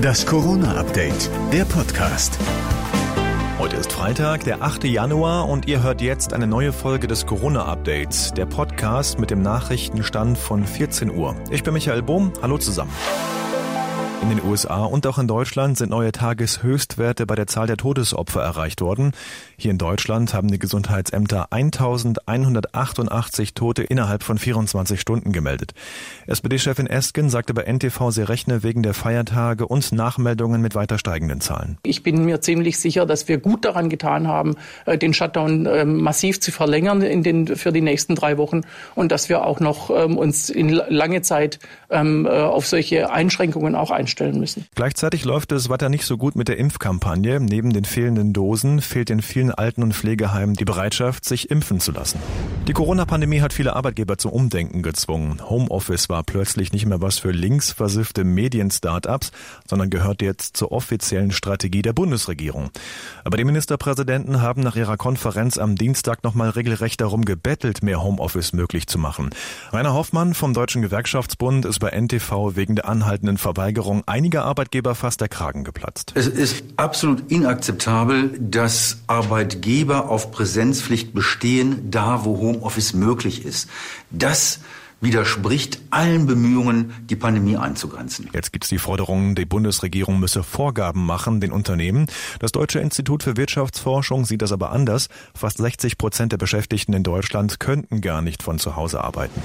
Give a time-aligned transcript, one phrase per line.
[0.00, 2.38] Das Corona-Update, der Podcast.
[3.58, 4.84] Heute ist Freitag, der 8.
[4.84, 10.36] Januar und ihr hört jetzt eine neue Folge des Corona-Updates, der Podcast mit dem Nachrichtenstand
[10.36, 11.34] von 14 Uhr.
[11.50, 12.92] Ich bin Michael Bohm, hallo zusammen.
[14.24, 18.40] In den USA und auch in Deutschland sind neue Tageshöchstwerte bei der Zahl der Todesopfer
[18.40, 19.12] erreicht worden.
[19.58, 25.74] Hier in Deutschland haben die Gesundheitsämter 1188 Tote innerhalb von 24 Stunden gemeldet.
[26.26, 31.42] SPD-Chefin Esken sagte bei NTV, sie rechne wegen der Feiertage und Nachmeldungen mit weiter steigenden
[31.42, 31.76] Zahlen.
[31.82, 34.56] Ich bin mir ziemlich sicher, dass wir gut daran getan haben,
[34.86, 38.62] äh, den Shutdown ähm, massiv zu verlängern in den, für die nächsten drei Wochen
[38.94, 41.58] und dass wir auch noch ähm, uns in lange Zeit
[41.90, 44.66] ähm, äh, auf solche Einschränkungen auch einstellen stellen müssen.
[44.74, 47.40] Gleichzeitig läuft es weiter nicht so gut mit der Impfkampagne.
[47.40, 51.92] Neben den fehlenden Dosen fehlt in vielen Alten- und Pflegeheimen die Bereitschaft, sich impfen zu
[51.92, 52.18] lassen.
[52.66, 55.38] Die Corona-Pandemie hat viele Arbeitgeber zum Umdenken gezwungen.
[55.50, 59.32] Homeoffice war plötzlich nicht mehr was für linksversiffte Medien-Startups,
[59.68, 62.70] sondern gehört jetzt zur offiziellen Strategie der Bundesregierung.
[63.22, 68.54] Aber die Ministerpräsidenten haben nach ihrer Konferenz am Dienstag nochmal regelrecht darum gebettelt, mehr Homeoffice
[68.54, 69.28] möglich zu machen.
[69.70, 75.20] Rainer Hoffmann vom Deutschen Gewerkschaftsbund ist bei NTV wegen der anhaltenden Verweigerung einiger Arbeitgeber fast
[75.20, 76.12] der Kragen geplatzt.
[76.14, 82.53] Es ist absolut inakzeptabel, dass Arbeitgeber auf Präsenzpflicht bestehen, da wo Homeoffice
[82.94, 83.68] möglich ist.
[84.10, 84.60] Das
[85.00, 88.30] widerspricht allen Bemühungen, die Pandemie einzugrenzen.
[88.32, 92.06] Jetzt gibt es die Forderung, die Bundesregierung müsse Vorgaben machen den Unternehmen.
[92.40, 95.08] Das Deutsche Institut für Wirtschaftsforschung sieht das aber anders.
[95.34, 99.42] Fast 60 Prozent der Beschäftigten in Deutschland könnten gar nicht von zu Hause arbeiten.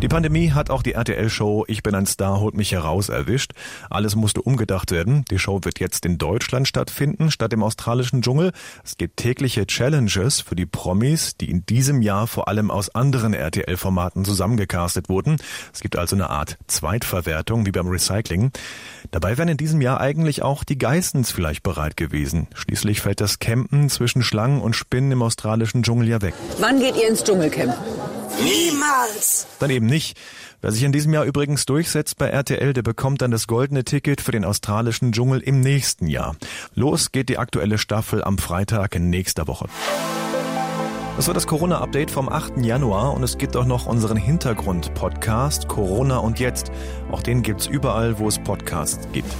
[0.00, 3.50] Die Pandemie hat auch die RTL-Show Ich bin ein Star, holt mich heraus erwischt.
[3.90, 5.24] Alles musste umgedacht werden.
[5.28, 8.52] Die Show wird jetzt in Deutschland stattfinden, statt im australischen Dschungel.
[8.84, 13.34] Es gibt tägliche Challenges für die Promis, die in diesem Jahr vor allem aus anderen
[13.34, 15.38] RTL-Formaten zusammengecastet wurden.
[15.74, 18.52] Es gibt also eine Art Zweitverwertung, wie beim Recycling.
[19.10, 22.46] Dabei wären in diesem Jahr eigentlich auch die Geissens vielleicht bereit gewesen.
[22.54, 26.34] Schließlich fällt das Campen zwischen Schlangen und Spinnen im australischen Dschungel ja weg.
[26.60, 27.74] Wann geht ihr ins Dschungelcamp?
[28.42, 29.46] Niemals!
[29.58, 30.18] Dann eben nicht.
[30.60, 34.20] Wer sich in diesem Jahr übrigens durchsetzt bei RTL, der bekommt dann das goldene Ticket
[34.20, 36.36] für den australischen Dschungel im nächsten Jahr.
[36.74, 39.68] Los geht die aktuelle Staffel am Freitag nächster Woche.
[41.16, 42.58] Das war das Corona-Update vom 8.
[42.58, 46.70] Januar und es gibt auch noch unseren Hintergrund-Podcast Corona und Jetzt.
[47.10, 49.34] Auch den gibt's überall, wo es Podcasts gibt.